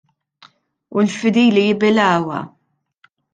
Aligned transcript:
U 0.95 1.03
l-fidili 1.03 1.67
jibilgħuha. 1.67 2.41